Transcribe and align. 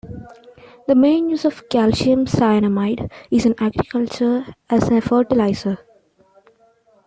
The 0.87 0.95
main 0.95 1.29
use 1.29 1.45
of 1.45 1.69
calcium 1.69 2.25
cyanamide 2.25 3.11
is 3.29 3.45
in 3.45 3.53
agriculture 3.59 4.55
as 4.67 4.89
a 4.89 4.99
fertilizer. 4.99 5.77